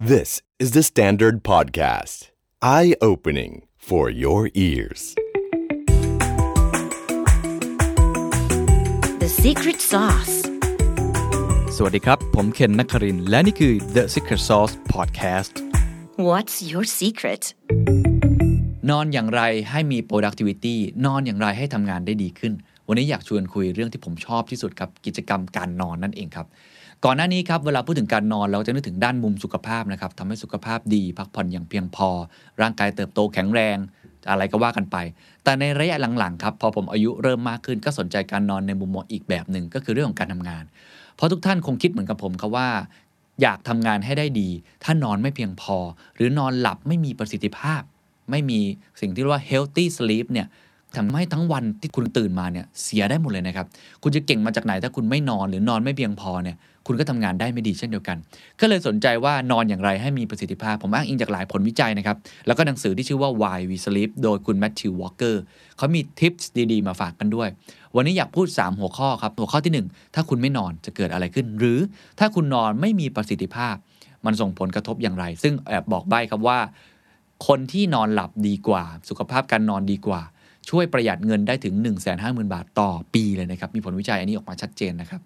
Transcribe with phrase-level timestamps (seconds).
[0.00, 2.30] This is the Standard Podcast.
[2.62, 5.16] Eye opening for your ears.
[9.18, 10.34] The secret sauce.
[11.76, 15.52] สวัสดีครับ ผมเคนนักครินทร์และนี่คือ The Secret Sauce Podcast
[16.28, 17.42] What's your secret?
[18.90, 20.76] นอนอย่างไรให้มี productivity
[21.06, 22.52] นอนอย่างไรให้ทำงานได้ดีขึ้น
[22.88, 26.46] วันนี้อยากชวนคุยเรื่องที่ผมชอบที่สุดครับ กิจกรรมการนอนนั่นเองครับ
[27.04, 32.08] ก่อนหน้านี้ครับเวลาพูดถึงการนอนเราจะนึกถึงด้านมุมสุขภาพนะครับทำให้สุขภาพดีพักผ่อนอย่างเพียงพอ
[32.60, 33.76] ร่างกายเติบโตแข็งแรง
[34.30, 34.96] อะไรก็ว่ากันไป
[35.44, 40.64] แต่ในระยะหลังๆครับพอผมอายุเริ่มมากขึ้นก็สนใจการนอนในมุมมองอีกแบบหนึ่งก็คือเรื่องของการทำงาน
[41.16, 42.68] เพราะทุกท่านคงคิดเหมือนกับผมครับว่า
[43.42, 44.48] อยากทำงานให้ได้ดี
[44.84, 45.76] ถ้านอนไม่เพียงพอ
[46.16, 47.82] หรือนอนหลับไม่มีประสิทธิภาพ
[48.30, 48.60] ไม่มี
[49.00, 50.46] สิ่งที่เรียกว่า healthy sleep เนี่ย
[50.96, 53.66] ทำให้ทั้งวันที่คุณตื่นมาเนี่ยเสียได้หมดเลยนะครับ
[54.02, 56.56] คุณจะเก่งมาจากไหนถ้าคุณไม่นอนหรือนอนไม่เพียงพอเนี่ย
[56.86, 58.16] คุณก็ทำงานได้ไม่ดีเช่นเดียวกัน
[58.60, 62.16] ก็เลยสนใจว่านอนอย่างไรให้มีประสิทธิภาพ ผมอ้างอิงจากหลายผลวิจัยนะครับ
[62.46, 65.42] แล้วก็หนังสือที่ชื่อว่า Why We Sleep โดยคุณแมทธิววอลเกอร์
[65.76, 67.48] เขามีทิปส์ดีๆ มาฝากกันด้วย
[67.96, 71.78] วันนี้อยากพูด 3 หัวข้อครับ หัวข้อที่ 1 ถ้าคุณไม่นอนจะเกิดอะไรขึ้น หรือ
[72.18, 73.74] ถ้าคุณนอนไม่มีประสิทธิภาพ
[74.24, 76.58] มันส่งผลกระทบอย่างไร ซึ่งแอบบอกใบ้ครับว่า
[77.46, 80.22] คนที่นอนหลับดีกว่า สุขภาพการนอนดีกว่า
[80.68, 85.20] ช่วยประหยัดเงินได้ถึง 1 5 0 0 0 0 บาทต่อปีเลยนะครับ มีผลวิจัยอันนี้ออกมาชัดเจนนะครับ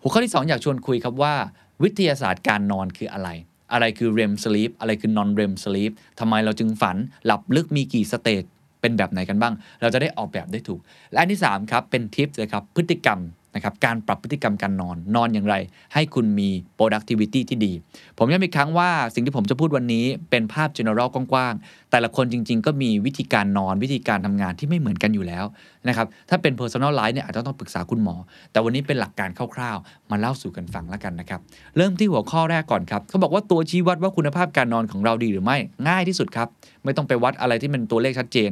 [0.00, 1.34] หัวข้อที่ 2 อยากชวนคุยครับว่า
[1.82, 3.28] วิทยาศาสตร์การนอนคืออะไร
[3.72, 8.42] อะไรคือ REM sleep อะไรคือ non REM sleep ทำไมเราจึงฝันหลับลึกมีกี่สเตจ
[8.80, 10.80] เป็นแบบไหนกันบ้าง เราจะได้ออกแบบได้ถูก
[11.10, 13.18] และอันที่ 3 ครับ เป็นทิปเลยครับพฤติกรรม
[13.58, 15.54] นะครับการปรับพฤติกรรมการนอนนอนอย่างไร
[15.94, 17.72] ให้คุณมี productivity ที่ดี
[18.18, 25.44] ผมย้ำอีกครั้งว่าสิ่งที่ผมจะพูดวันนี้เป็นภาพ general กว้างๆ แต่ละคนจริง ๆ ก็มีวิธีการนอนวิธีการทำงานที่ไม่เหมือนกันอยู่แล้ว
[25.88, 28.14] นะครับถ้าเป็น personal life เนี่ยอาจจะต้องปรึกษาคุณหมอ
[28.52, 31.40] แต่วันนี้เป็นหลักการคร่าวๆ มาเล่าสู่กันฟังแล้วกันนะครับ
[31.76, 35.56] เริ่มที่หัวข้อแรกก่อนครับเขาบอกว่าตัวชี้วัดว่าคุณภาพการนอนของเราดีหรือไม่
[35.88, 36.48] ง่ายที่สุดครับ
[36.84, 38.50] ไม่ต้องไปวัดอะไรที่เป็นตัวเลขชัดเจน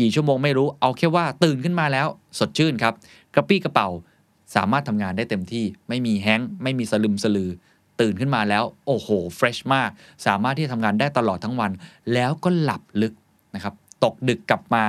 [0.00, 2.06] กี่ชั่วโมงไม่รู้เอาแค่ว่าตื่นขึ้นมาแล้ว
[2.38, 2.94] สดชื่นครับ
[3.34, 3.88] กระปี้กระเป๋า
[4.54, 7.50] สามารถทำงานได้เต็มที่ ไม่มีแฮงก์ไม่มีสลึมสลือ
[8.00, 9.90] ตื่นขึ้นมาแล้ว โอ้โหเฟรชมาก
[10.26, 11.70] สามารถที่จะทำงานได้ตลอดทั้งวัน
[12.14, 13.14] แล้วก็หลับลึก
[13.54, 13.74] นะครับ
[14.04, 14.84] ตกดึกกลับมา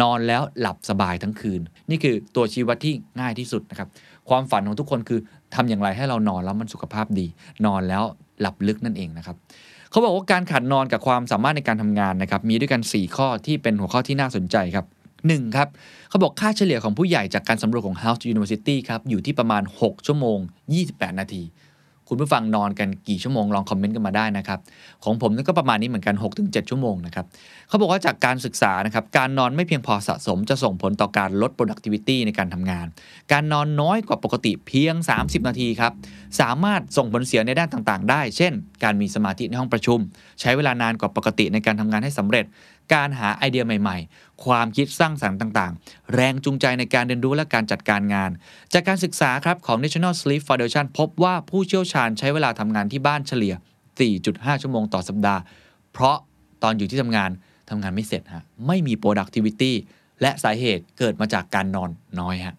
[0.00, 1.60] นอนแล้วหลับสบายทั้งคืน
[1.90, 3.88] นี่คือตัวชี้วัดที่ง่ายที่สุดนะครับ
[4.28, 5.20] ความฝันของทุกคนคือ
[5.54, 7.26] ทำอย่างไรให้เรานอนแล้วมันสุขภาพดี
[7.66, 8.02] นอนแล้ว
[8.40, 9.36] หลับลึกนั่นเองนะครับ
[9.90, 14.86] เขาบอกว่าการขาดนอนกับความสามารถในการทำงานนะครับ มีด้วยกัน 4 ข้อที่เป็นหัวข้อที่น่าสนใจครับ
[15.26, 15.56] 1.
[15.56, 15.68] ครับ
[16.08, 20.38] เขาบอกค่าเฉลี่ยของผู้ใหญ่จากการสำรวจของ House University ครับอยู่ที่ประมาณ 6 ชั่วโมง
[20.78, 21.44] 28 นาที
[22.08, 24.60] คุณผู้ฟังนอนกันกี่ชั่วโมงลองคอมเมนต์กันมาได้นะครับ
[25.04, 27.26] ของผมนั่นก็ประมาณนี้เหมือนกัน 6-7 ชั่วโมงนะครับ
[27.68, 32.86] เขาบอกว่าจากการศึกษานะครับการนอนไม่เพียงพอสะสมจะส่งผลต่อการลด productivity ในการทำงาน
[33.32, 35.92] การนอนน้อยกว่าปกติเพียง 30 นาทีครับ
[36.40, 38.52] สามารถส่งผลเสียในด้านต่างๆ ได้ เช่น
[38.84, 39.98] การมีสมาธิในห้องประชุม
[40.40, 42.44] ใช้เวลานานกว่าปกติในการทำงานให้สำเร็จ
[42.94, 48.30] การหาไอเดียใหม่ ๆ ความคิดสร้างสรรค์ต่างๆ แรงจูงใจในการเรียนรู้และการจัดการงาน
[48.72, 53.54] จากการศึกษาครับของ National Sleep Foundation พบว่าผู้เชี่ยวชาญใช้เวลาทำงานที่บ้านเฉลี่ย
[54.08, 55.40] 4.5 ชั่วโมงต่อสัปดาห์
[55.92, 56.16] เพราะ
[56.62, 57.30] ตอนอยู่ที่ทำงาน
[57.70, 59.72] ทำงานไม่เสร็จฮะไม่มี productivity
[60.20, 62.54] และสาเหตุเกิดมาจากการนอนน้อยฮะ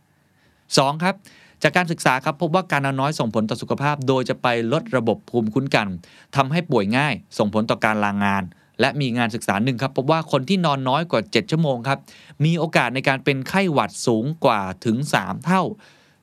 [0.50, 1.04] 2.
[1.04, 1.16] ครับ
[1.64, 5.88] จากการศึกษาครับพบว่าการนอนน้อยส่งผลต่อสุขภาพ โดยจะไปลดระบบภูมิคุ้นกัน
[6.36, 8.44] ทำให้ป่วยง่าย ส่งผลต่อการลางงาน
[8.80, 12.00] และมีงานศึกษาหนึ่งครับพบว่าคนที่นอนน้อยกว่า 7 ชั่วโมงครับ
[12.46, 15.62] มีโอกาสในการเป็นไข้หวัดสูงกว่าถึง 3 เท่า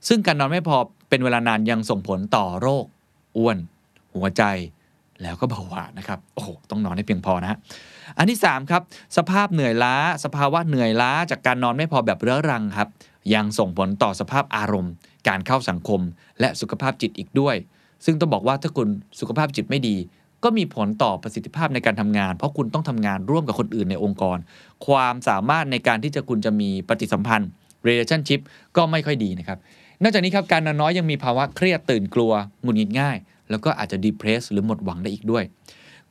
[0.09, 0.77] ซึ่งการนอนไม่พอ
[1.09, 2.85] เป็นเวลานานยังส่งผลต่อโรค
[3.37, 3.59] อ้วน
[4.15, 4.43] หัวใจ
[5.23, 7.59] แล้วก็เบาหวานนะครับโอ้โหต้องนอนให้เพียงพอนะฮะ
[8.19, 8.83] อันที่3ครับ
[9.17, 9.95] สภาพเหนื่อยล้า
[10.25, 12.89] สภาวะเหนื่อยล้าจากการนอนไม่พอแบบเรื้อรังครับ
[13.35, 14.93] ยังส่งผลต่อสภาพอารมณ์
[15.29, 16.01] การเข้าสังคม
[16.41, 17.57] และสุขภาพจิตอีกด้วย
[18.05, 18.89] ซึ่งต้องบอกว่าถ้าคุณ
[19.21, 19.97] สุขภาพจิตไม่ดี
[20.45, 24.39] ก็มีผลต่อประสิทธิภาพในการทำงาน เพราะคุณต้องทำงานร่วมกับคนอื่นในองค์กร
[24.87, 27.51] ความสามารถในการที่จะคุณจะมีปฏิสัมพันธ์
[27.87, 28.41] relationship
[28.77, 29.59] ก็ไม่ค่อยดีนะครับ
[30.03, 33.17] นอกจากนี้ครับการนอนน้อยยังมีภาวะเครียดตื่นกลัวหงุดหงิดง่าย
[33.51, 35.45] แล้วก็อาจจะ depress หรือหมดหวังได้อีกด้วย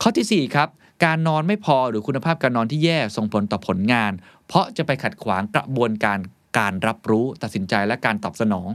[0.01, 0.69] ข้อทีสี่4 ครับ
[1.05, 4.11] การนอนไม่พอหรือคุณภาพการนอนที่แย่ส่งผลต่อผลงาน
[4.47, 6.17] เพราะจะไปขัดขวางกระบวนการ
[6.57, 8.69] การรับรู้ตัดสินใจและการตอบสนอง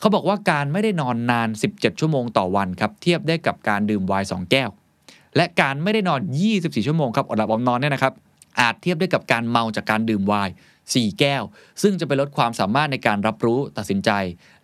[0.00, 4.70] เขาบอกว่าการไม่ได้นอนนาน 17 ชั่วโมงต่อวันครับ เทียบได้กับการดื่มไวน์2แก้ว
[5.36, 6.20] และการไม่ได้นอน
[6.54, 8.12] 24 ชั่วโมงครับอดหลับอดนอนเนี่ยนะครับ
[8.60, 10.52] อาจเทียบได้กับการเมาจากการดื่มไวน์
[10.84, 11.42] 4 แก้ว
[11.82, 14.10] ซึ่งจะไปลดความสามารถในการรับรู้ตัดสินใจ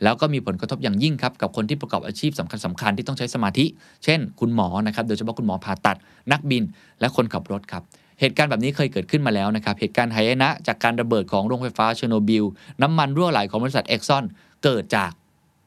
[0.02, 3.64] แล้วก็มีผลกระทบอย่างยิ่งครับ กับคนที่ประกอบอาชีพสำคัญสคัญที่ต้องใช้สมาธิ
[4.04, 5.98] เช่น คุณหมอนะครับ โดยเฉพาะคุณหมอผ่าตัด
[6.32, 6.62] นักบิน
[7.00, 7.82] และคนขับรถครับ
[8.20, 12.44] เหตุการณ์แบบนี้เคยเกิดขึ้นมาแล้วนะครับ เหตุการณ์ไหยนะจากการระเบิดของโรงไฟฟ้าเชอร์โนบิล
[12.82, 14.24] น้ำมันรั่วไหลของบริษัทเอ็กซอน
[14.64, 15.10] เกิดจาก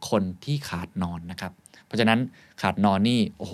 [0.09, 1.51] คนที่ขาดนอนนะครับ
[1.85, 2.19] เพราะฉะนั้น
[2.61, 3.53] ขาดนอนนี่โอ้โห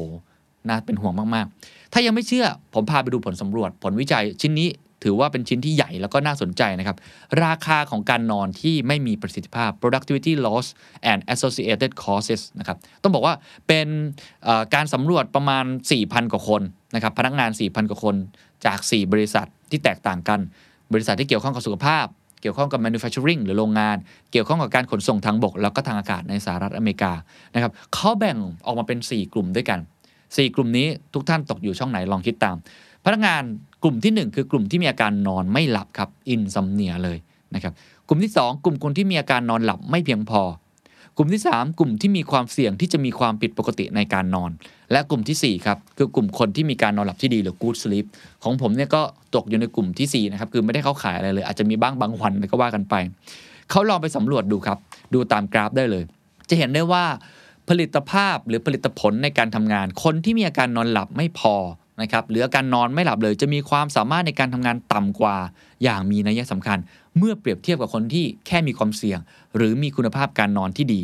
[0.67, 4.69] น่าเป็นห่วงมากๆ ถ้ายังไม่เชื่อผมพาไปดูผลสำรวจ ผลวิจัยชิ้นนี้
[5.03, 6.97] ถือว่าเป็นชิ้นที่ใหญ่แล้วก็น่าสนใจนะครับ
[7.43, 10.67] ราคาของการนอนที่ไม่มีประสิทธิภาพ productivity loss
[11.11, 13.35] and associated causes นะครับ ต้องบอกว่า
[13.67, 13.87] เป็น
[14.75, 15.65] การสำรวจประมาณ
[15.97, 16.61] 4,000 กว่าคน
[16.95, 18.15] นะครับ พนักงาน 4,000 กว่าคน
[18.65, 20.39] จาก 4 บริษัทที่แตกต่างกัน
[20.93, 22.05] บริษัทที่เกี่ยวข้องกับสุขภาพ
[22.41, 23.97] เกี่ยวข้องกับ manufacturing หรือโรงงาน
[24.31, 27.11] เกี่ยวข้องกับการขนส่งทางบก แล้วก็ทางอากาศในสหรัฐอเมริกา
[27.53, 29.79] นะครับเขาแบ่งออกมาเป็น 4 กลุ่มด้วยกัน
[30.17, 32.55] 4 กลุ่มนี้ทุกท่านตกอยู่ช่องไหนลองคิดตาม
[33.05, 33.43] พนักงาน
[33.83, 37.17] กลุ่มที่ 1 คือกลุ่มที่มีอาการนอนไม่หลับครับอินซัมเนียเลย
[37.55, 37.73] นะครับ
[38.07, 40.41] กลุ่มที่ 2 กลุ่มคนที่มีอาการนอนหลับไม่เพียงพอ
[41.17, 44.51] กลุ่มที่ 3 กลุ่มที่มีความเสี่ยงที่จะมีความผิดปกติในการนอน
[44.91, 48.05] และกลุ่มทีสี่4ครับคือกลุ่มคนที่มีการนอนหลับที่ดีหรือ good sleep
[48.43, 49.01] ของผมเนี่ยก็
[49.35, 52.95] ตกอยู่ในกลุ่มทีสี่4นะครับคือไม่ได้เข้าขายอะไรเลย อาจจะมีบ้างบางวันก็ว่ากันไป
[53.69, 54.77] เขาลองไปสำรวจดูครับ
[55.13, 56.03] ดูตามกราฟได้เลย
[56.49, 57.03] จะเห็นได้ว่า
[57.69, 61.55] ผลิตภาพหรือผลิตผลในการทำงาน คนที่มีอาการนอนหลับไม่พอ
[62.01, 65.37] นะครับหรือการนอนไม่หลับเลยจะมีความสามารถในการทำงานต่ำกว่า
[65.83, 66.77] อย่างมีนัยสำคัญ
[67.17, 69.19] เมื่อเปรียบเทียบกับคนที่แค่มีความเสี่ยง
[69.55, 71.01] หรือมีคุณภาพการนอนที่ดี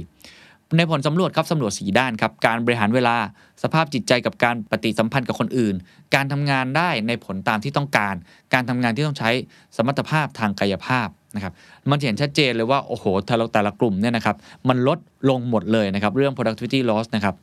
[0.78, 3.16] ในผลสำรวจครับสำรวจสีด้านครับการบริหารเวลา
[3.64, 5.76] สภาพจิตใจกับการปฏิสัมพันธ์กับคนอื่น
[6.16, 8.16] การทำงานได้ในผลตามที่ต้องการ
[8.54, 9.30] การทำงานที่ต้องใช้
[9.76, 11.54] สมรรถภาพทางกายภาพนะครับ
[11.90, 14.36] มันเห็นชัดเจนเลยว่าโอ้โหแต่ละแต่ละกลุ่มเนี่ยนะครับ
[14.70, 17.36] มันลดลงหมดเลยนะครับเรื่อง productivity loss นะครับ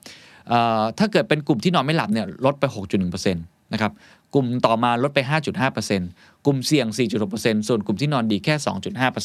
[0.98, 2.64] ถ้าเกิดเป็นกลุ่มที่นอนไม่หลับเนี่ยลดไป
[2.94, 3.92] 6.1%นะครับ
[4.34, 5.18] กลุ่มต่อมาลดไป
[5.82, 6.86] 5.5%กลุ่มเสี่ยง
[7.26, 8.54] 4.6%ส่วนกลุ่มที่นอนดีแค่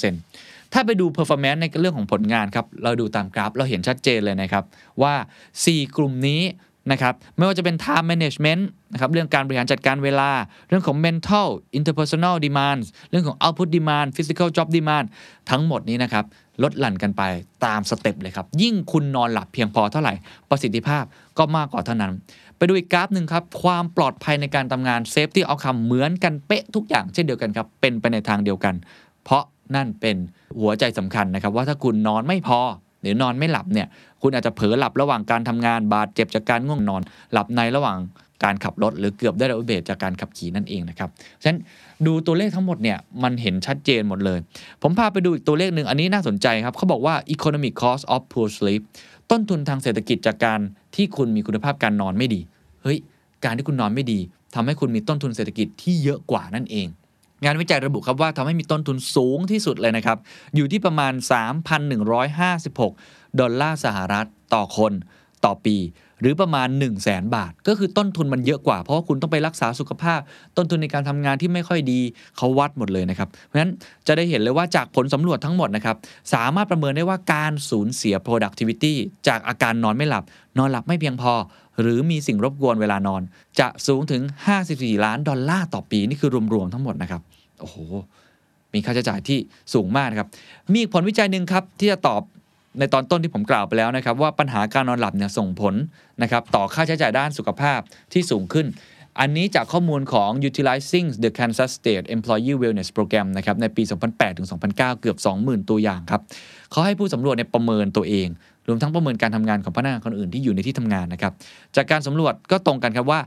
[0.02, 4.64] 2.5%ถ้าไปดู performance ในเรื่องของผลงานครับเราดูตามกราฟเราเห็นชัดเจนเลยนะครับ
[5.02, 5.14] ว่า
[5.56, 6.42] 4 กลุ่มนี้
[6.92, 8.62] นะครับไม่ว่าจะเป็น time management
[8.94, 10.30] นะครับเรื่องการบริหารจัดการเวลา
[10.70, 11.48] เรื่องของ mental
[11.78, 15.06] interpersonal demands เรื่องของ output demand physical job demand
[15.50, 16.26] ทั้งหมดนี้นะครับ
[16.64, 17.24] ลดหลั่นกันไป
[17.66, 20.14] ตามสเต็ปเลยครับ ยิ่งคุณนอนหลับเพียงพอเท่าไหร่
[20.50, 21.04] ประสิทธิภาพ
[21.38, 22.14] ก็มากกว่าเท่านั้น
[22.58, 28.76] ไปดูอีกกราฟหนึ่งครับ ความปลอดภัยในการทำงาน safety outcome เหมือนกันเป๊ะทุกอย่างเช่นเดียวกันครับ เป็นไปในทางเดียวกัน
[29.24, 29.44] เพราะ
[29.76, 30.16] นั่นเป็น
[30.60, 32.60] หัวใจสำคัญนะครับ ว่าถ้าคุณนอนไม่พอ
[33.02, 33.88] หรือนอนไม่หลับเนี่ย
[34.22, 37.02] คุณอาจจะเผลอหลับระหว่างการทำงานบาดเจ็บจากการง่วงนอน
[37.34, 37.98] หลับในระหว่าง
[38.44, 41.10] การขับรถ หรือเกือบได้รับอุบัติเหตุจากการขับขี่นั่นเองนะครับ
[41.42, 41.60] ฉะนั้น
[42.06, 44.40] ดูตัวเลขทั้งหมดเนี่ยมันเห็นชัดเจนหมดเลย
[44.82, 48.82] ผมพาไปดูอีกตัวเลขหนึ่งอันนี้น่าสนใจครับเขาบอกว่า economic cost of poor sleep
[49.32, 50.60] ต้นทุนทางเศรษฐกิจจากการ
[50.96, 52.42] ที่คุณมีคุณภาพการนอนไม่ดี
[52.84, 52.98] เฮ้ย
[53.46, 54.20] การที่คุณนอนไม่ดี
[54.56, 56.88] ทำให้คุณมีต้นทุนเศรษฐกิจที่เยอะกว่านั่นเอง
[57.44, 60.18] งานวิจัยระบุครับว่าทำให้มีต้นทุนสูงที่สุดเลยนะครับ
[60.56, 61.14] อยู่ที่ประมาณ
[62.46, 64.94] 3,156 ดอลลาร์สหรัฐต่อคน
[65.46, 65.78] ต่อปี
[66.22, 70.20] หรือประมาณ 1 0 0 0 0แบาท ก็คือต้นทุนมันเยอะกว่า เพราะว่าคุณต้องไปรักษาสุขภาพ
[70.58, 72.00] ต้นทุนในการทำงานที่ไม่ค่อยดี
[72.38, 73.72] เขาวัดหมดเลยนะครับ เพราะฉะนั้น
[74.08, 75.96] จะได้เห็นเลยว่าจากผลสำรวจทั้งหมดนะครับ
[76.34, 78.94] สามารถประเมินได้ว่าการสูญเสีย productivity
[79.28, 80.24] จากอาการนอนไม่หลับ
[80.58, 81.34] นอนหลับไม่เพียงพอ
[81.80, 83.22] หรือมีสิ่งรบกวนเวลานอน
[83.60, 84.22] จะสูงถึง
[84.64, 87.22] 54 ล้านดอลลาร์ต่อปี นี่คือรวมๆทั้งหมดนะครับ
[87.60, 87.78] โอ้โห
[88.74, 89.40] มีค่าใช้จ่ายที่
[89.74, 90.30] สูงมากครับ
[90.72, 92.22] มีอีกผลวิจัยหนึ่งครับ ที่จะตอบ
[92.80, 95.76] ในตอนต้นที่ผมกล่าวไปแล้วนะครับ ว่าปัญหาการนอนหลับเนี่ยส่งผล
[96.22, 97.80] นะครับต่อค่าใช้จ่ายด้านสุขภาพ
[98.14, 98.68] ที่สูงขึ้น
[99.20, 106.22] อันนี้จากข้อมูลของ utilizing the Kansas State Employee Wellness Program นะครับในปี 2008 ถึง 2009 เกือบ 20,000 ตัวอย่างครับ
[106.72, 108.28] เขาให้ผู้สำรวจเนี่ยประเมินตัวเอง
[108.70, 111.34] รวมทั้งประเมินการทำงานของพนักงานคนอื่นที่อยู่ในที่ทำงานนะครับ
[111.76, 113.20] จากการสำรวจก็ตรงกันครับว่า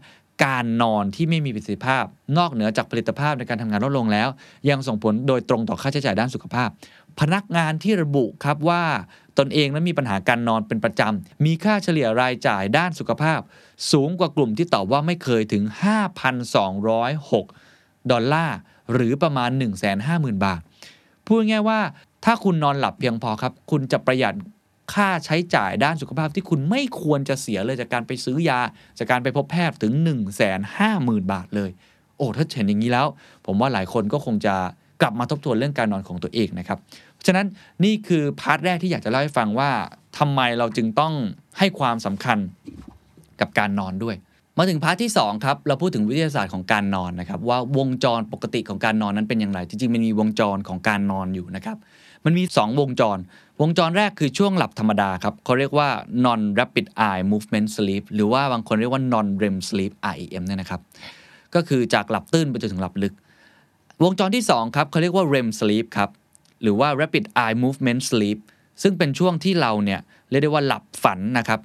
[0.45, 2.05] การนอนที่ไม่มีประสิทธิภาพ
[2.39, 4.29] นอกเหนือจากผลิตภาพในการทำงานลดลงแล้ว
[4.71, 6.69] ยังส่งผลโดยตรงต่อค่าใช้จ่ายด้านสุขภาพ
[7.21, 8.83] พนักงานที่ระบุครับว่า
[9.39, 13.41] ตนเองนั้นมีปัญหาการนอนเป็นประจำ มีค่าเฉลี่ยรายจ่ายด้านสุขภาพ
[13.93, 15.63] สูงกว่ากลุ่มที่ตอบว่าไม่เคยถึง
[16.47, 18.57] 5,206 ดอลลาร์
[18.93, 19.51] หรือประมาณ
[19.99, 20.61] 150,000 บาท
[21.27, 21.81] พูดง่ายว่า
[22.25, 24.35] ถ้าคุณนอนหลับเพียงพอครับ คุณจะประหยัด
[24.95, 28.61] ค่าใช้จ่ายด้านสุขภาพที่คุณไม่ควรจะเสียเลยจากการไปซื้อยา
[28.99, 30.13] จากการไปพบแพทย์ถึง 1 5 0
[30.79, 31.71] 0 0 0 บาทเลย
[32.17, 33.07] โอ้ถ้าเห็นอย่างนี้แล้ว
[33.47, 34.55] ผมว่าหลายคนก็คงจะ
[35.01, 36.79] กลับมาทบทวนเรื่องการนอนของตัวเองนะครับ
[37.15, 37.47] เพราะฉะนั้น
[37.85, 39.71] นี่คือ part แรกที่อยากจะเล่าให้ฟังว่า
[40.19, 41.15] ทำไมเราจึงต้อง
[41.59, 42.39] ให้ความสำคัญ
[43.41, 44.17] กับการนอนด้วย
[44.59, 51.77] มาถึง part ที่2ครับเราพูดถึงวิทยาศาสตร์ของการนอนนะครับว่าวงจรปกติของการนอนนั้นเป็นอย่างไร จริงๆมันมีวงจรของการนอนอยู่นะครับ
[52.25, 53.19] มันมี 2 วงจร
[53.61, 55.89] วงจรแรกคือช่วงหลับธรรมดาครับเขาเรียกว่า
[56.25, 60.81] non rapid eye movement sleep หรือว่าบางคนเรียกว่า non REM sleep REM เนี่ยนะครับ
[61.55, 63.15] ก็คือจากหลับตื้นไปจนถึงหลับลึก
[64.03, 66.11] วงจรที่ 2 ครับเขาเรียกว่า REM sleep ครับ
[66.63, 68.39] หรือว่า rapid eye movement sleep
[68.83, 70.01] ซึ่งเป็นช่วงที่เราเนี่ย
[70.31, 71.61] เรียกได้ว่าหลับฝันนะครับ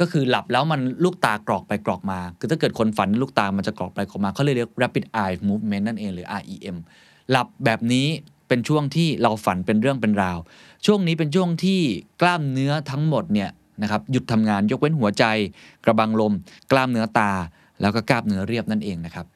[0.00, 6.76] ก็คือหลับแล้วมันลูกตากรอกไปกรอกมา คือถ้าเกิดคนฝันลูกตามันจะกรอกไปกรอกมาเขาเลยเรียก rapid eye movement นั่นเองหรือ REM
[7.30, 8.06] หลับแบบนี้
[8.48, 10.38] เป็นช่วงที่เราฝันเป็นเรื่องเป็นราว
[10.86, 11.80] ช่วงนี้เป็นช่วงที่
[12.20, 13.50] กล้ามเนื้อทั้งหมดเนี่ย
[13.82, 15.24] นะครับหยุดทำงานยกเว้นหัวใจ
[15.84, 16.32] กระบังลม
[16.72, 17.30] กล้ามเนื้อตา
[17.80, 19.26] แล้วก็กล้ามเนื้อเรียบนั่นเองนะครับ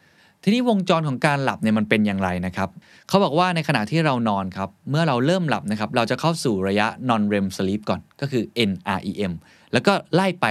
[0.42, 2.68] ทีนี้วงจรของการหลับเนี่ยมันเป็นอย่างไรนะครับ
[3.08, 9.32] เขาบอกว่าในขณะที่เรานอนครับเมื่อเราเริ่มหลับนะครับเราจะเข้าสู่ระยะ non REM sleep ก่อนก็คือ NREM
[9.72, 10.46] แล้วก็ไล่ไป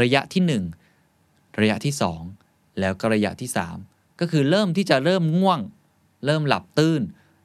[0.00, 0.42] ระยะที่
[1.06, 1.94] 1 ระยะที่
[2.36, 3.50] 2 แล้วก็ระยะที่
[3.84, 5.60] 3 ก็คือเริ่มที่จะเริ่มง่วง
[6.26, 7.02] เริ่มหลับตื้น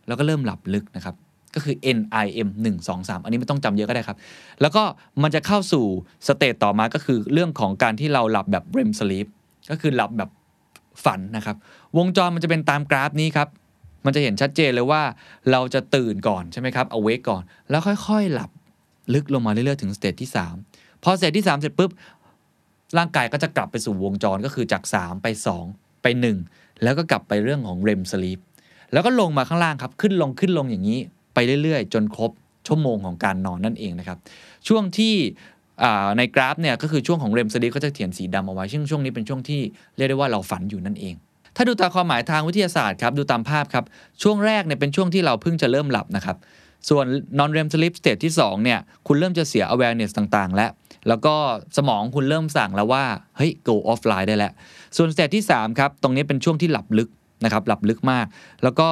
[0.07, 1.15] แล้วก็เริ่มหลับลึกนะครับ
[1.55, 4.17] ก็คือ NREM 1 2 3 อันนี้ไม่ต้องจำเยอะก็ได้ครับ
[4.61, 4.83] แล้วก็
[5.23, 5.85] มันจะเข้าสู่
[6.27, 9.27] stage ต่อมาก็คือเรื่องของการที่เราหลับแบบ REM sleep
[9.71, 10.29] ก็คือหลับแบบ
[11.05, 11.57] ฝันนะครับ
[11.97, 13.47] วงจรมันจะเป็นตามกราฟนี้ครับ
[14.05, 15.01] มันจะเห็นชัดเจนเลยว่า
[15.51, 18.49] เราจะตื่นก่อนใช่ไหมครับ awake ก่อน แล้วค่อยๆหลับ
[19.13, 20.29] ลึกลงมาเรื่อยๆถึง stage ที่
[20.65, 21.91] 3 พอสเตจที่ 3 เสร็จปุ๊บ
[22.97, 25.27] ร่างกายก็จะกลับไปสู่วงจรก็คือจาก 3 ไป
[25.65, 26.05] 2 ไป
[26.45, 28.39] 1 แล้วก็กลับไปเรื่องของ REM sleep
[28.93, 30.99] แล้วก็ลงมาข้างล่างครับขึ้นลงขึ้นลงอย่างนี้
[31.33, 32.31] ไปเรื่อยๆ จนครบ
[32.67, 34.17] ชั่วโมงของการนอนนั่นเองนะครับ
[34.67, 35.15] ช่วงที่
[36.17, 39.61] ในกราฟเนี่ยก็คือช่วงของ REM sleep ก็จะเขียนสีดำเอาไว้ซึ่งช่วงนี้เป็นช่วงที่
[39.97, 41.15] เรียกได้ว่าเราฝันอยู่นั่นเอง
[41.55, 43.85] ถ้าดูตามความหมายทางวิทยาศาสตร์ครับดูตามภาพครับ
[44.23, 46.37] ช่วงแรกเนี่ยเป็นช่วงที่เราเพิ่งจะเริ่มหลับนะครับ
[46.89, 47.05] ส่วน
[47.39, 50.71] non REM sleep state ที่2เนี่ยคุณเริ่มจะเสีย awareness ต่างๆ แล้ว
[51.07, 51.35] แล้วก็
[51.77, 53.03] สมองคุณเริ่มสั่งแล้วว่า
[53.37, 54.51] เฮ้ย go offline ได้แล้ว
[54.97, 57.09] ส่วน stage ที่ 3 ครับ ตรงนี้เป็นช่วงที่หลับลึก
[57.43, 58.25] นะครับหลับลึกมาก
[58.63, 58.87] แล้วก็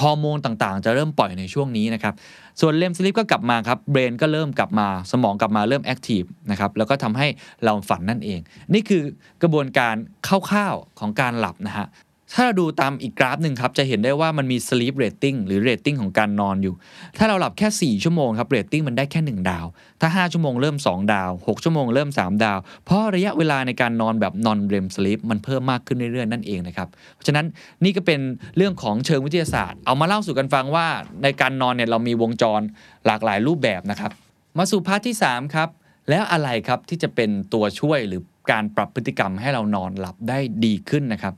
[0.00, 2.14] ฮอร์โมนต่างๆ จะเริ่มปล่อยในช่วงนี้นะครับ
[2.60, 7.26] ส่วน REM sleep ก็กลับมาครับ brain ก็เริ่มกลับมาสมองกลับมาเริ่ม active นะครับแล้วก็ทำให้
[7.64, 8.40] เราฝันนั่นเอง
[8.74, 9.02] นี่คือ
[9.42, 9.94] กระบวนการ
[10.26, 11.86] คร่าวๆของการหลับนะฮะ
[12.32, 16.74] ถ้าเราดูตามอีกกราฟหนึ่งครับ จะเห็นได้ว่ามันมี sleep rating หรือ rating ของการนอนอยู่
[17.18, 19.66] ถ้าเราหลับแค่ 4 ชั่วโมงครับ rating มันได้แค่ 1 ดาว
[20.00, 26.88] ถ้า 5 ชั่วโมงเริ่ม 2 ดาว 6 ชั่วโมงเริ่ม 3 ดาว เพราะระยะเวลาในการนอนแบบ non REM sleep มันเพิ่มมากขึ้นเรื่อยๆ นั่นเองนะครับ
[27.14, 27.46] เพราะฉะนั้น
[27.84, 28.20] นี่ก็เป็น
[28.56, 30.86] เรื่องของเชิงวิทยาศาสตร์ เอามาเล่าสู่กันฟังว่า
[31.22, 32.60] ในการนอนเนี่ยเรามีวงจร
[33.06, 34.10] หลากหลายรูปแบบนะครับ
[34.58, 35.68] มาสู่พาร์ทที่3ครับ
[36.10, 41.34] แล้วอะไรครับที่จะเป็นตัวช่วยหรือ การปรับพฤติกรรมให้เรานอนหลับได้ดีขึ้นนะครับ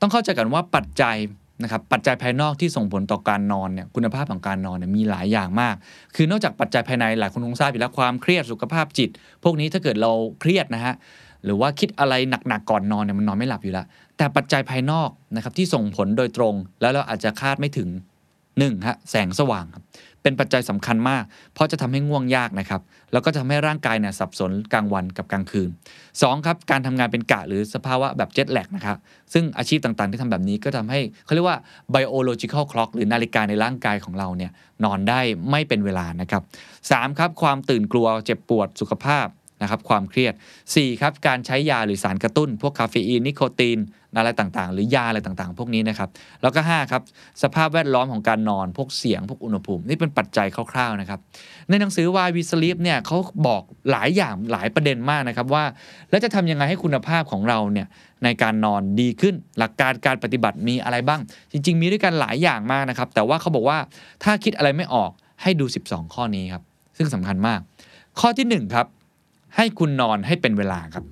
[0.00, 1.16] ต้องเข้าใจกันว่าปัจจัย
[1.62, 5.74] นะครับปัจจัยภายนอกที่ส่งผลต่อการนอนเนี่ยคุณภาพของการนอนเนี่ยมีหลายอย่างมาก
[6.14, 9.10] คือนอกจากปัจจัยภายในหลายคนคงทราบอยู่แล้วความเครียดสุขภาพจิต
[9.42, 10.94] พวกนี้ถ้าเกิดเราเครียดนะฮะ
[11.44, 12.14] หรือว่าคิดอะไร
[12.48, 13.86] หนักๆก่อนนอนเนี่ยมันนอนไม่หลับอยู่แล้ว
[14.16, 17.88] แต่ปัจจัยภายนอกนะครับที่ส่งผลโดยตรง แล้วเราอาจจะคาดไม่ถึง
[18.58, 19.84] หนึ่งฮะแสงสว่างครับ
[20.22, 22.80] เป็นปัจจัยสำคัญมาก เพราะจะทำให้ง่วงยากนะครับ
[23.12, 25.68] แล้วก็ทำให้ร่างกายเนี่ยสับสนกลางวันกับกลางคืน
[26.22, 28.96] สองครับการทำงานเป็นกะหรือสภาวะแบบเจ็ตแลกนะครับ
[29.32, 31.58] ซึ่งอาชีพต่างๆ ที่ทำแบบนี้ก็ทำให้เขาเรียกว่า
[31.94, 34.50] biological clock หรือนาฬิกาในร่างกายของเราเนี่ย
[34.84, 36.42] นอนได้ไม่เป็นเวลานะครับ
[36.90, 39.26] สามครับความตื่นกลัวเจ็บปวดสุขภาพ
[39.62, 40.34] นะครับความเครียด
[40.66, 41.00] 4.
[41.00, 43.78] ครับการใช้ยาหรือสารกระตุ้น พวกคาเฟอีนนิโคติน
[44.16, 46.10] อะไรต่างๆ หรือยาอะไรต่างๆ พวกนี้นะครับ
[46.42, 47.02] แล้วก็ 5 ครับ
[47.42, 51.20] สภาพแวดล้อมของการนอน พวกเสียง พวกอุณหภูมิ นี่เป็นปัจจัยคร่าวๆนะครับ
[51.68, 55.64] ในหนังสือ Why We Sleep เนี่ยเขาบอกหลายอย่างหลายประเด็นมากนะครับว่า
[56.10, 57.86] แล้วจะทำยังไงให้คุณภาพของเราเนี่ย
[58.24, 61.20] ในการนอนดีขึ้น หลักการการปฏิบัติมีอะไรบ้าง
[61.52, 63.78] จริง ๆ มีด้วยกันหลายอย่างมากนะครับ แต่ว่าเขาบอกว่า
[64.24, 65.10] ถ้าคิดอะไรไม่ออก
[65.42, 66.62] ให้ดู 12 ข้อนี้ครับ
[66.96, 67.60] ซึ่งสำคัญมาก
[68.20, 68.86] ข้อที่1ครับ
[69.56, 71.04] ให้คุณนอนให้เป็นเวลาครับ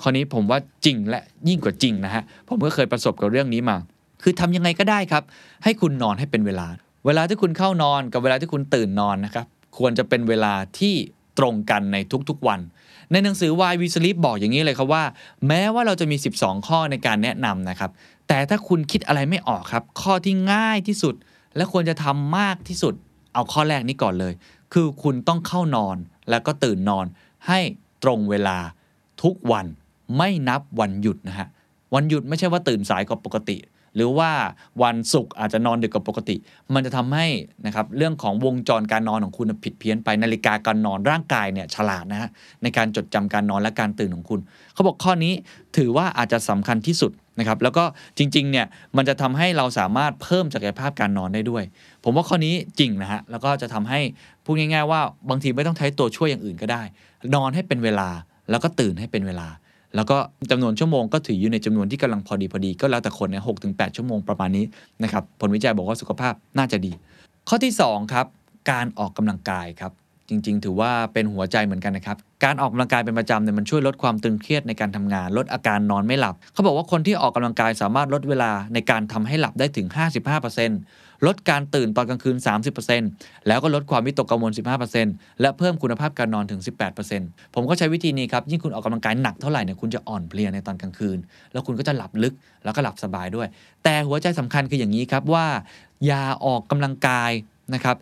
[0.00, 3.76] ข้อนี้ผมว่าจริงและยิ่งกว่าจริงนะฮะผมก็เคยประสบกับเรื่องนี้มา
[4.22, 5.22] คือทำยังไงก็ได้ครับ
[5.64, 6.66] ให้คุณนอนให้เป็นเวลา
[7.06, 9.46] เวลาที่คุณเข้านอนกับเวลาที่คุณตื่นนอนนะครับ
[9.78, 10.94] ควรจะเป็นเวลาที่
[11.38, 11.96] ตรงกันใน
[12.28, 12.60] ทุกๆวัน
[13.12, 15.04] ในหนังสือ Why We Sleep บอกอย่างนี้เลยครับว่า
[15.48, 17.90] แม้ว่าเราจะมี 12 ข้อในการแนะนำนะครับ
[18.28, 21.14] แต่ถ้าคุณคิดอะไรไม่ออกครับ ข้อที่ง่ายที่สุด
[21.56, 22.94] และควรจะทำมากที่สุด
[23.34, 24.32] เอาข้อแรกนี้ก่อนเลย
[24.72, 25.96] คือคุณต้องเข้านอน
[26.30, 27.06] แล้วก็ตื่นนอน
[27.48, 27.60] ให้
[28.02, 28.58] ตรงเวลา
[29.22, 29.66] ทุกวัน
[30.16, 31.48] ไม่นับวันหยุดนะฮะ
[31.94, 33.56] วันหยุดไม่ใช่ว่าตื่นสายกว่าปกติ
[33.96, 34.30] หรือว่า
[34.82, 36.36] วันศุกร์อาจจะนอนดึกกว่าปกติ
[36.74, 37.26] มันจะทำให้
[37.66, 42.30] นะครับเรื่องของวงจรการนอนของคุณผิดเพี้ยนไปนาฬิกาการนอนร่างกายเนี่ยฉลาดนะฮะ
[42.62, 44.40] ในการจดจำการนอนและการตื่นของคุณ
[44.74, 45.32] เขาบอกข้อนี้
[45.76, 47.84] ถือว่าอาจจะสำคัญที่สุด นะครับแล้วก็
[48.18, 48.66] จริงๆเนี่ย
[48.96, 51.64] มันจะทำให้เราสามารถเพิ่มศักยภาพการนอนได้ด้วย
[52.04, 54.00] ผมว่าข้อนี้จริงนะฮะแล้วก็จะทำให้
[54.44, 56.82] พูดง่าย ๆ ว่าบางทีไม่ต้องใช้ตัวช่วยอย่างอื่นก็ได้
[57.34, 58.08] นอนให้เป็นเวลา
[58.50, 59.48] แล้วก็ตื่นให้เป็นเวลา
[59.96, 60.16] แล้วก็
[60.50, 64.64] จำนวนชั่วโมงก็ถืออยู่ในจำนวนที่กำลังพอดีพอดีก็แล้วแต่คนเนี่ยหกถึงแชั่วโมงประมาณนี้
[65.02, 66.92] นะครับผลวิจัยบอกว่าสุขภาพน่าจะดี
[67.48, 68.26] ข้อที่2ครับ
[68.70, 69.92] การออกกำลังกายครับ
[70.30, 79.86] จริง ๆ ถือว่าเป็นหัวใจเหมือนกันนะครับ การออกกำลังกายเป็นประจำเนี่ยมันช่วยลดความตึงเครียดในการทำงาน ลดอาการนอนไม่หลับ เขาบอกว่าคนที่ออกกำลังกายสามารถลดเวลาในการทำให้หลับได้ถึง
[80.56, 82.36] 55%ลดการตื่นตอนกลางคืน
[82.92, 84.52] 30%แล้วก็ลดความวิตกกังวล
[84.96, 86.60] 15%และเพิ่มคุณภาพการนอนถึง
[87.08, 91.18] 18%ผมก็ใช้วิธีนี้ครับ ยิ่งคุณออกกำลังกายหนักเท่าไหร่เนี่ยคุณจะอ่อนเพลียในตอนกลางคืน
[91.52, 92.34] แล้วคุณก็จะหลับลึก
[92.64, 93.48] แล้วก็หลับสบายด้วย
[93.84, 95.46] แต่หัวใจสำคัญคืออย่างนี้ครับว่า
[96.06, 97.32] อย่าออกกำลังกาย
[97.74, 97.96] นะครับ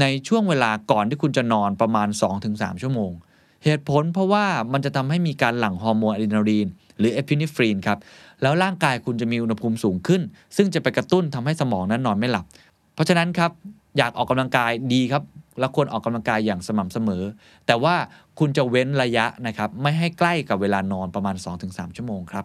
[0.00, 2.08] ในช่วงเวลาก่อนที่คุณจะนอนประมาณ
[2.44, 3.12] 2-3 ชั่วโมง
[3.64, 6.66] เหตุผลเพราะว่ามันจะทำให้มีการหลั่งฮอร์โมนอะดรีนาลีน
[6.98, 7.98] หรือเอพิเนฟรีนครับ
[8.42, 10.22] แล้วร่างกายคุณจะมีอุณหภูมิสูงขึ้น
[10.56, 12.44] ซึ่งจะไปกระตุ้นทำให้สมองนั้นนอนไม่หลับ
[12.94, 13.50] เพราะฉะนั้นครับ
[13.98, 15.22] อยากออกกำลังกายดีครับ
[15.60, 17.22] แล้วควรออกกำลังกายอย่างสม่ำเสมอ
[17.66, 17.94] แต่ว่า
[18.38, 22.44] คุณจะเว้นระยะนะครับไม่ให้ใกล้กับเวลานอนประมาณ 2-3 ชั่วโมงครับ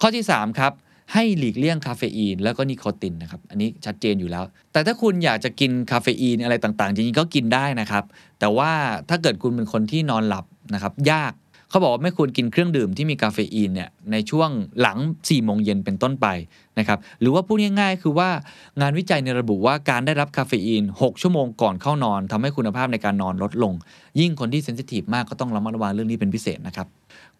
[0.00, 0.72] ข้อที่3ครับ
[1.12, 8.04] ให้หลีกเลี่ยงคาเฟอีนแล้วก็นิโคตินนะครับ อันนี้ชัดเจนอยู่แล้ว แต่ถ้าคุณอยากจะกินคาเฟอีนอะไรต่างๆ จริงๆ ก็กินได้นะครับ
[8.40, 8.70] แต่ว่า
[9.08, 10.44] ถ้าเกิดคุณเป็นคนที่นอนหลับ
[10.74, 11.34] นะครับ ยาก
[11.70, 16.26] เขาบอกว่าไม่ควรกินเครื่องดื่มที่มีคาเฟอีนเนี่ยในช่วงหลัง4ี่โมงเย็นเป็นต้นไป
[16.78, 18.28] นะครับหรือว่าพูดง่ายๆ คือว่า
[18.80, 23.72] งานวิจัยในระบุว่าการได้รับคาเฟอีน 6 ชั่วโมงก่อนเข้านอนทำให้คุณภาพในการนอนลดลง
[24.20, 26.86] ยิ่งคนที่ sensitive มากก็ต้องระมัดระวังเรื่องนี้เป็นพิเศษนะครับ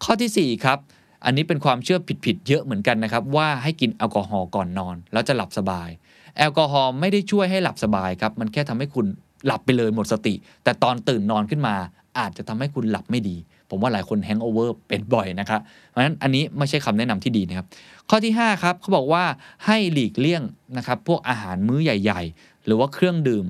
[0.03, 0.79] ข้อทีสี่4ครับ
[1.25, 5.89] อันนี้เป็นความเชื่อผิดๆเยอะเหมือนกันนะครับ ว่าให้กินแอลกอฮอล์ก่อนนอน แล้วจะหลับสบาย
[6.37, 9.05] แอลกอฮอล์ไม่ได้ช่วยให้หลับสบายครับ มันแค่ทำให้คุณ
[9.45, 10.33] หลับไปเลยหมดสติ
[10.63, 11.75] แต่ตอนตื่นนอนขึ้นมา
[12.19, 13.37] อาจจะทำให้คุณหลับไม่ดี
[13.69, 17.67] ผมว่าหลายคนแฮงโอเวอร์เป็นบ่อยนะครับเพราะฉะนั้นอันนี้ไม่ใช่คำแนะนำที่ดีนะครับ
[18.09, 19.23] ข้อที่ 5 ครับเขาบอกว่า
[19.65, 20.43] ให้หลีกเลี่ยง
[20.77, 23.45] นะครับพวกอาหารมื้อใหญ่ ๆ หรือว่าเครื่องดื่ม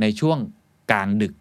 [0.00, 0.38] ในช่วง
[0.90, 1.32] กลางดึก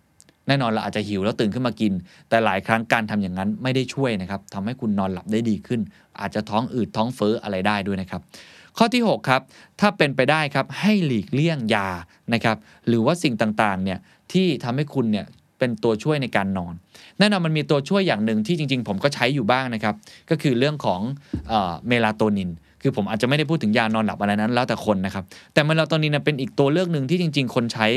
[0.47, 1.93] แน่นอนเราอาจจะหิวแล้วตื่นขึ้นมากิน
[2.29, 5.81] แต่หลายครั้งการทำอย่างนั้นไม่ได้ช่วยนะครับทำให้คุณนอนหลับได้ดีขึ้น
[6.19, 8.21] อาจจะท้องอืดท้องเฟ้ออะไรได้ด้วยนะครับ
[8.77, 9.41] ข้อที่ 6 ครับ
[9.79, 11.87] ถ้าเป็นไปได้ครับให้หลีกเลี่ยงยา
[12.33, 13.99] นะครับหรือว่าสิ่งต่างๆเนี่ย
[14.31, 15.25] ที่ทำให้คุณเนี่ย
[15.59, 16.73] เป็นตัวช่วยในการนอน
[17.19, 19.95] แน่นอนมันมีตัวช่วยอย่างหนึ่งที่จริง ๆ ผมก็ใช้อยู่บ้างนะครับ
[20.29, 21.01] ก็คือเรื่องของ
[21.49, 22.49] เออเมลาโทนิน
[22.81, 25.23] คือผมอาจจะไม่ได้พูดถึงยานอนหลับอะไรนั้น แล้วแต่คนนะครับ
[25.53, 27.87] แต่เมลาโทนินเนยเป็นอีกตัวเลือกหนึ่งที่จริง ๆ คนใช้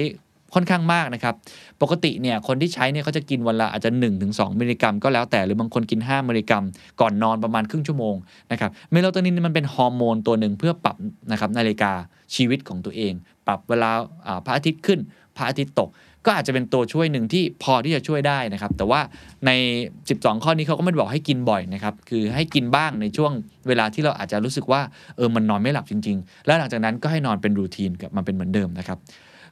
[0.55, 1.35] ค่อนข้างมากนะครับ
[1.83, 3.91] ปกติเนี่ยคนที่ใช้เนี่ยเขาจะกินวันละอาจจะ
[4.25, 6.65] 1-2 มิลลิกรัมก็แล้วแต่หรือบางคนกิน 5 มิลลิกรัม
[7.01, 8.15] ก่อนนอนประมาณครึ่งชั่วโมง
[8.53, 10.97] นะครับเมลาโทนินมันเป็นฮอร์โมนตัวหนึ่งเพื่อปรับ
[11.33, 11.93] นะครับนาฬิกา
[12.35, 13.13] ชีวิตของตัวเอง
[13.47, 13.91] ปรับเวลา
[14.27, 14.99] อ่าพระอาทิตย์ขึ้น
[15.37, 15.91] พระอาทิตย์ตก
[16.27, 19.01] ก็อาจจะเป็นตัวช่วยหนึ่งที่พอที่จะช่วยได้นะครับ แต่ว่า
[19.47, 19.51] ใน
[19.97, 23.33] 12 ข้อนี้เขาก็ไม่ได้บอกให้กินบ่อยนะครับ คือให้กินบ้างในช่วง
[23.69, 24.81] เวลาที่เราอาจจะรู้สึกว่า
[25.17, 28.99] เออมันนอนไม่หลับจริง ๆ แล้วหลังจากนั้นก็ให้นอนเป็นรูทีนกลับมาเป็นเหมือนเดิมนะครับ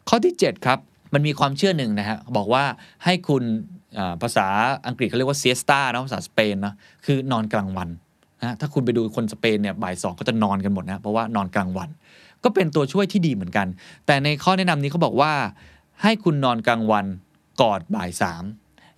[0.08, 0.78] ข้อที่ 7 ครับ
[1.14, 2.64] มันมีความเชื่อหนึ่งนะฮะบอกว่า
[3.04, 3.44] ให้คุณ
[4.22, 4.46] ภาษา
[4.86, 6.74] อังกฤษเขาเรียกว่าเซียสตาเนาะภาษาสเปนนะ
[7.06, 7.88] คือนอนกลางวัน
[8.40, 11.88] นะถ้าคุณไปดูคนสเปนเนี่ยบ่ายสองก็จะนอนกันหมดนะเพราะว่านอนกลางวัน
[12.44, 13.66] ก็เป็นตัวช่วยที่ดีเหมือนกัน
[14.06, 15.32] แต่ในข้อแนะนำนี้เขาบอกว่า
[16.02, 17.06] ให้คุณนอนกลางวัน
[17.62, 18.44] ก่อนบ่ายสาม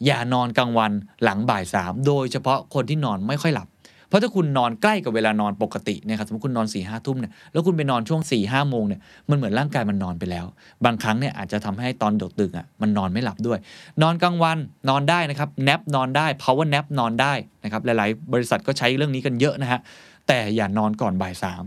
[0.07, 0.92] อย่านอนกลางวัน
[1.25, 3.68] หลังบ่ายสามโดยเฉพาะคนที่นอนไม่ค่อยหลับ
[4.09, 10.44] เพราะถ้าคุณนอนใกล้กับเวลานอนปกติเนี่ยครับสมมติคุณนอน4ี่ห้าทุ่มเนี่ยแล้วคุณไปนอนช่วง4ี่ห้าโมงเนี่ยมันเหมือนร่างกายมันนอนไปแล้ว
[10.85, 13.59] บางครั้งเนี่ยอาจจะทำให้ตอนดึกๆอะมันนอนไม่หลับด้วย
[14.03, 17.33] นอนกลางวันนอนได้นะครับแนปนอนได้ power nap นอนได้
[17.64, 19.81] นะครับหลาย ๆ บริษัทก็ใช้เรื่องนี้กันเยอะนะฮะ
[20.29, 21.62] แต่อย่านอนก่อนบ่ายสาม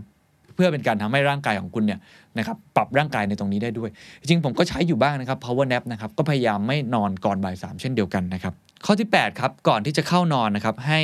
[0.54, 2.00] เพื่อเป็นการทำให้ร่างกายของคุณเนี่ย
[2.38, 8.54] นะครับปรับร่างกายในตรงนี้ได้ด้วย จริงผมก็ใช้อยู่บ้างนะครับ power nap นะครับก็พยายามไม่นอนก่อนบ่ายสามเช่นเดียวกันนะครับ
[8.86, 11.00] ข้อที่ 8 ครับ ก่อนที่จะเข้านอนนะครับ ให้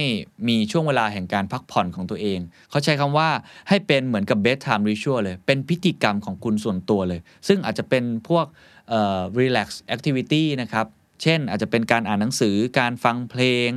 [0.49, 2.39] มีช่วงเวลาแห่งการพักผ่อนของตัวเอง
[2.71, 3.29] เขาใช้คำว่า
[3.69, 8.47] ให้เป็นเหมือนกับ bedtime ritual เลย เป็นพิธีกรรมของคุณส่วนตัวเลย ซึ่งอาจจะเป็นพวก
[8.89, 10.87] เอ่อ relax activity นะครับ
[11.23, 13.69] เช่นอาจจะเป็นการอ่านหนังสือการฟังเพลง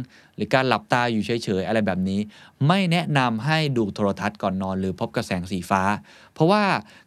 [0.41, 2.19] รือการหลับตาอยู่เฉยๆ อะไรแบบนี้
[2.67, 5.82] ไม่แนะนำให้ดูโทรทัศน์ก่อนนอน หรือพบกับแสงสีฟ้า
[6.34, 6.63] เพราะว่า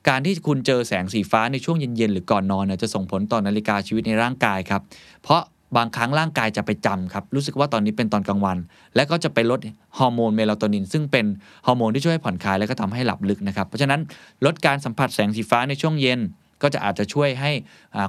[0.08, 4.82] การที่คุณเจอแสงสีฟ้าในช่วงเย็นๆ หรือก่อนนอนเนี่ยจะส่งผลต่อนาฬิกาชีวิตในร่างกายครับ
[5.22, 5.42] เพราะ
[5.76, 8.58] บางครั้งร่างกายจะไปจำครับ รู้สึกว่าตอนนี้เป็นตอนกลางวัน
[8.94, 9.60] และก็จะไปลด
[9.98, 11.26] ฮอร์โมนเมลาโทนิน ซึ่งเป็น
[11.66, 14.00] ฮอร์โมนที่ช่วยให้ผ่อนคลายและก็ทำให้หลับลึกนะครับ เพราะฉะนั้น
[14.44, 16.20] ลดการสัมผัสแสงสีฟ้าในช่วงเย็น
[16.62, 17.50] ก็จะอาจจะช่วยให้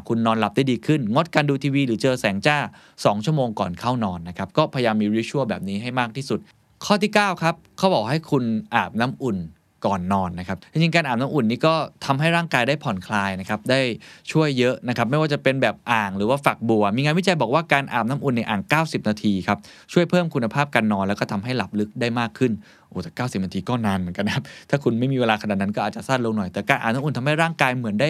[0.08, 2.58] คุณนอนหลับได้ดีขึ้น งดการดูทีวี หรือเจอแสงจ้า
[2.92, 6.40] 2 ชั่วโมงก่อนเข้านอนนะครับ ก็พยายามมีริชัวแบบนี้ให้มากที่สุด
[6.86, 8.44] ข้อที่ 9 ครับเขาบอกให้คุณ
[8.76, 9.38] อาบน้ำอุ่น
[9.86, 11.74] ก่อนนอนนะครับจริงๆการอาบน้ำอุ่นนี่ก็
[12.06, 13.82] ทำให้ร่างกายได้ผ่อนคลายนะครับได้
[14.32, 19.58] ช่วยเยอะนะครับไม่ว่าจะเป็นแบบอ่างหรือว่าฝักบัว มีงานวิจัยบอกว่าการอาบน้ำอุ่นในอ่าง 90 นาทีครับ
[19.94, 22.52] ช่วยเพิ่มคุณภาพการนอน แล้วก็ทำให้หลับลึกได้มากขึ้น
[22.90, 28.10] โอ้แต่90 นาทีก็นานเหมือนกันนะครับถ้าคุณไม่มีเวลาขนาดนั้นก็อาจจะสั้นลงหน่อยแต่การอาบน้ำอุ่นทำให้ร่างกายเหมือนได้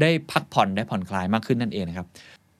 [0.00, 2.06] ได้พักผ่อนได้ผ่อนคลายมากขึ้นนั่นเองนะครับ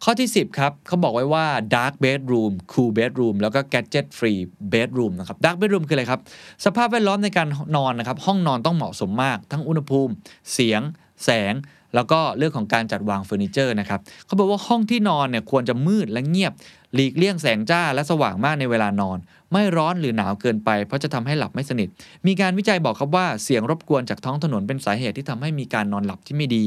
[0.04, 4.40] ข้อที่ 10 ครับเขาบอกไว้ว่า dark bedroom cool bedroom แล้วก็ gadget free
[4.72, 6.20] bedroom นะครับ dark bedroom คืออะไรครับ
[6.64, 10.12] สภาพแวดล้อมในการนอนนะครับ ห้องนอนต้องเหมาะสมมาก ทั้งอุณหภูมิ
[10.52, 10.80] เสียง
[11.24, 11.52] แสง
[11.94, 16.52] แล้วก็เรื่องของการจัดวางเฟอร์นิเจอร์นะครับเขาบอกว่าห้องที่นอนเนี่ยควรจะมืดและเงียบ
[16.94, 19.18] หลีกเลี่ยงแสงจ้าและสว่างมากในเวลานอน
[19.52, 21.88] ไม่ร้อนหรือหนาวเกินไป เพราะจะทำให้หลับไม่สนิท
[22.26, 26.64] มีการวิจัยบอกครับว่าเสียงรบกวนจากท้องถนนเป็นสาเหตุที่ทำให้มีการนอนหลับที่ไม่ดี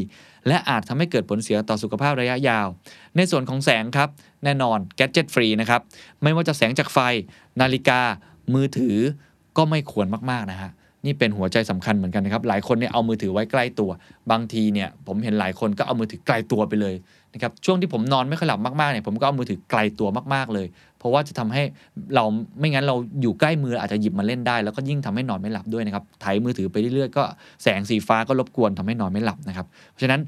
[0.48, 2.68] และอาจทำให้เกิดผลเสียต่อสุขภาพระยะยาว
[3.16, 4.10] ในส่วนของแสงครับ
[4.44, 5.82] แน่นอนแก d เจ็ตฟรีนะครับ
[6.24, 7.00] ไม่ว่าจะแสงจากไฟ
[7.62, 8.00] นาฬิกา
[8.54, 8.98] มือถือ
[9.58, 10.72] ก็ไม่ควรมากๆนะฮะ
[11.06, 13.89] นี่เป็นหัวใจสำคัญเหมือนกันนะครับ หลายคนเนี่ยเอามือถือไว้ใกล้ตัว
[14.32, 16.96] บางทีเนี่ยผมเห็นหลายคนก็เอามือถือไกลตัวไปเลย
[17.34, 20.68] นะครับ ช่วงที่ผมนอนไม่ค่อยหลับมากๆเนี่ยผมก็เอามือถือไกลตัวมากๆเลย
[21.00, 21.63] เพราะว่าจะทำให้
[22.15, 22.24] เรา
[22.60, 27.24] ไม่งั้นเราอยู่ใกล้มืออาจจะหยิบมาเล่นได้ แล้วก็ยิ่งทำให้นอนไม่หลับด้วยนะครับถ่ายมือถือไปเรื่อยๆก็
[27.63, 30.22] แสงสีฟ้าก็รบกวนทำให้นอนไม่หลับนะครับ เพราะฉะนั้น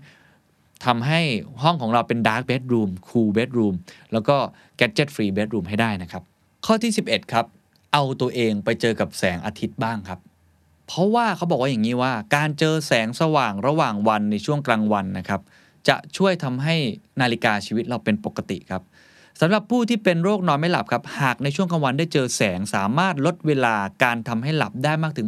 [0.86, 1.20] ทำให้
[1.63, 3.76] ห้องของเราเป็นดาร์กเบดรูมคูลเบดรูม
[4.13, 4.36] แล้วก็
[4.78, 6.24] แกจ g ตฟรีเบดรูมให้ได้นะครับ
[6.66, 7.46] ข้อที่ 11 ครับ
[7.94, 10.20] เอาตัวเองไปเจอกับแสงอาทิตย์บ้างครับ
[10.88, 15.41] เพราะว่าเขาบอกว่าอย่างนี้ว่า การเจอแสงสว่างระหว่างวันในช่วงกลางวันนะครับ
[15.88, 16.76] จะช่วยทำให้
[17.21, 18.82] นาฬิกาชีวิตเราเป็นปกติครับ
[19.41, 25.28] สำหรับผู้ที่เป็นโรคนอนไม่หลับครับ หากในช่วงกลางวันได้เจอแสงสามารถลดเวลาการทำให้หลับได้มากถึง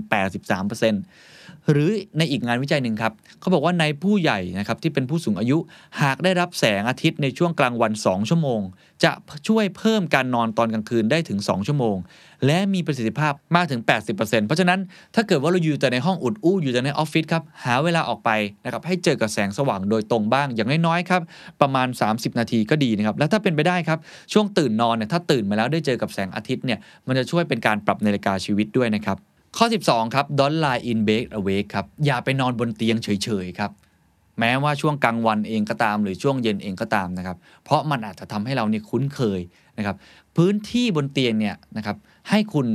[0.58, 1.39] 83%
[1.72, 5.58] หรือในอีกงานวิจัยหนึ่งครับเขาบอกว่าในผู้ใหญ่นะครับที่เป็นผู้สูงอายุ
[6.02, 8.62] หากได้รับแสงอาทิตย์ในช่วงกลางวัน 2 ชั่วโมง
[9.04, 9.12] จะ
[9.48, 11.98] ช่วยเพิ่มการนอนตอนกลางคืนได้ถึง 2 ชั่วโมง
[12.46, 14.80] และมีประสิทธิภาพมากถึง 80%เพราะฉะนั้น
[15.16, 18.30] ถ้าเกิดว่าเราอยู่แต่ในห้องอุดอู้อยู่แต่ในออฟฟิศครับหาเวลาออกไป
[18.66, 21.22] นะครับให้เจอกับแสงสว่างโดยตรงบ้างอย่างน้อยๆครับ
[21.62, 24.00] ประมาณ 30 นาทีก็ดีนะครับแล้วถ้าเป็นไปได้ครับ
[24.34, 33.72] ช่วงตื่นนอนเนี่ยถ้าตื่นมาแล้วได้เจอกับแสงอาทิตย์เนี่ยมันจะช่วยเป็นการปรับนาฬิกาชีวิตด้วยนะครับ ข้อ 12 ครับ don't lie in bed awake ครับ อย่าไปนอนบนเตียงเฉยๆครับ
[34.40, 39.40] แม้ว่าช่วงกลางวันเองก็ตาม หรือช่วงเย็นเองก็ตามนะครับ เพราะมันอาจจะทำให้เราเนี่ยคุ้นเคย
[39.78, 39.96] นะครับ
[40.38, 41.98] พื้นที่บนเตียงเนี่ยนะครับ
[42.30, 42.68] ให้คุณ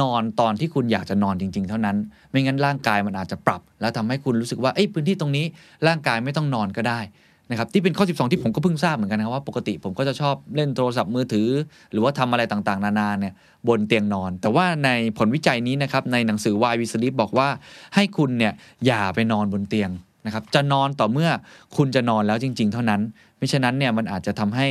[0.00, 1.96] นอนตอนที่คุณอยากจะนอนจริง ๆ เท่านั้น
[2.30, 5.44] ไม่งั้นร่างกายมันอาจจะปรับ แล้วทำให้คุณรู้สึกว่าเอ้ยพื้นที่ตรงนี้
[5.86, 7.00] ร่างกายไม่ต้องนอนก็ได้
[7.50, 11.48] นะครับที่เป็นข้อ 12 ที่ผมก็เพิ่งทราบเหมือนกันนะว่าปกติผมก็จะชอบเล่นโทรศัพท์มือถือ
[11.92, 13.34] หรือว่าทำอะไรต่างๆ นานาเนี่ย
[13.68, 17.48] บนเตียงนอน แต่ว่าในผลวิจัยนี้นะครับในหนังสือ Why We Sleep บอกว่า
[17.94, 18.52] ให้คุณเนี่ย
[18.86, 19.90] อย่าไปนอนบนเตียง
[20.26, 21.30] นะครับจะนอนต่อเมื่อ
[21.76, 23.00] คุณจะนอนแล้วจริง ๆ เท่านั้น
[23.38, 24.66] ไม่ฉะนั้นเนี่ยมันอาจจะทำให้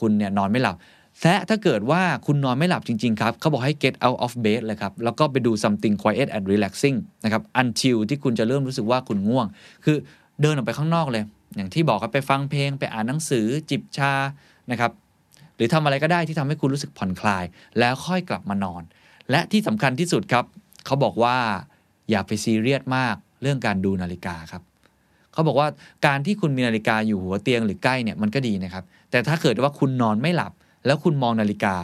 [0.00, 0.76] คุณเนี่ยนอนไม่หลับ
[1.22, 7.96] และถ้าเกิดว่าคุณนอนไม่หลับจริง ๆ ครับ เขาบอกให้ get out of bed เลยครับ แล้วก็ไปดู something quiet and relaxing นะครับ until
[8.08, 9.46] ที่คุณจะเริ่มรู้สึกว่าคุณง่วง
[9.84, 9.96] คือ
[10.42, 11.24] เดินออกไปข้างนอกเลย
[11.56, 14.12] อย่างที่บอกครับไปฟังเพลงไปอ่านหนังสือจิบชา
[14.70, 14.92] นะครับ
[15.56, 17.44] หรือทำอะไรก็ได้ที่ทำให้คุณรู้สึกผ่อนคลาย
[17.78, 18.82] แล้วค่อยกลับมานอน
[19.30, 20.44] และที่สำคัญที่สุดครับ
[20.86, 21.36] เขาบอกว่า
[22.10, 24.62] อย่าไปซีเรียสมากเรื่องการดูนาฬิกาครับ
[25.32, 25.68] เขาบอกว่า
[26.06, 30.52] การที่คุณมีนาฬิกาอยู่หัวเตียงหรือใกล้เนี่ยมันก็ดีนะครับ แต่ถ้าเกิดว่าคุณนอนไม่หลับ
[30.86, 31.74] แล้วคุณมองนาฬิกา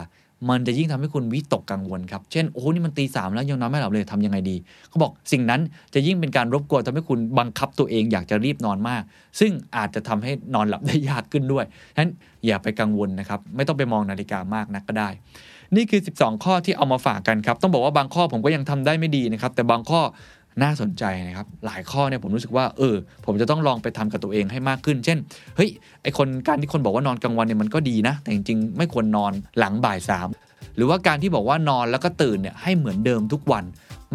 [0.49, 4.55] มันจะยิ่งทำให้คุณวิตกกังวลครับ เช่น โอ้นี่มันตีสามแล้วยังนอนไม่หลับเลยทำยังไงดี
[4.89, 5.61] เขาบอกสิ่งนั้น
[5.93, 9.01] จะยิ่งเป็นการรบกวนทำให้คุณบังคับตัวเองอยากจะรีบนอนมาก
[9.39, 12.11] ซึ่งอาจจะทำให้นอนหลับได้ยากขึ้นด้วยฉะนั้น
[12.45, 15.09] อย่าไปกังวลนะครับ ไม่ต้องไปมองนาฬิกามากนักก็ได้
[15.75, 20.01] นี่คือ 12 ข้อที่เอามาฝากกันครับ ต้องบอกว่าบางข้อผมก็ยังทำได้ไม่ดีนะครับ แต่บางข้อ
[20.61, 25.17] น่าสนใจนะครับ หลายข้อเนี่ยผมรู้สึกว่าเออ ผมจะต้องลองไปทำกับตัวเองให้มากขึ้น เช่น
[25.55, 25.69] เฮ้ย
[26.03, 30.27] ไอคนการที่คนบอกว่านอนกลางวันเนี่ยมันก็ดีนะ แต่จริงๆ ไม่ควรนอนหลังบ่ายสาม
[30.75, 33.63] หรือว่าการที่บอกว่านอนแล้วก็ตื่นเนี่ยให้เหมือนเดิมทุกวัน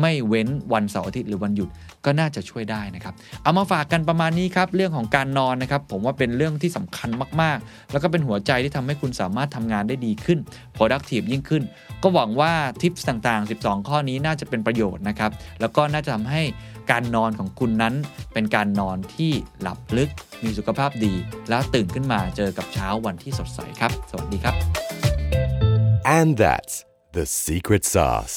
[0.00, 1.68] ไม่เว้นวันเสาร์อาทิตย์หรือวันหยุด
[2.04, 7.08] ก็น่าจะช่วยได้นะครับ เอามาฝากกันประมาณนี้ครับ เรื่องของการนอนนะครับ ผมว่าเป็นเรื่องที่สำคัญ
[7.40, 10.38] มากๆ แล้วก็เป็นหัวใจที่ทำให้คุณสามารถทำงานได้ดีขึ้น
[10.76, 11.62] productive ยิ่งขึ้น
[12.02, 16.42] ก็หวังว่าทิปต่างๆ 12 ข้อนี้น่าจะเป็นประโยชน์นะครับ แล้วก็น่าจะทำให้
[16.90, 17.94] การนอนของคุณนั้น
[18.32, 20.10] เป็นการนอนที่หลับลึก
[20.44, 21.14] มีสุขภาพดี
[21.48, 24.54] แล้วตื่นขึ้นมาเจอกับเช้าวันที่สดใสครับ สวัสดีครับ
[26.18, 26.74] and that's
[27.16, 28.36] the secret sauce